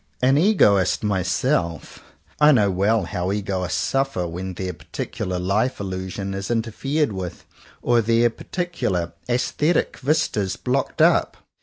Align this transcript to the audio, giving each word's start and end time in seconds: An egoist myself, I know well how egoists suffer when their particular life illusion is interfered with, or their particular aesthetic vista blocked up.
An 0.19 0.35
egoist 0.35 1.03
myself, 1.03 2.01
I 2.39 2.51
know 2.51 2.71
well 2.71 3.03
how 3.03 3.31
egoists 3.31 3.79
suffer 3.79 4.27
when 4.27 4.55
their 4.55 4.73
particular 4.73 5.37
life 5.37 5.79
illusion 5.79 6.33
is 6.33 6.49
interfered 6.49 7.11
with, 7.13 7.45
or 7.83 8.01
their 8.01 8.31
particular 8.31 9.13
aesthetic 9.29 9.97
vista 9.99 10.57
blocked 10.63 11.03
up. 11.03 11.37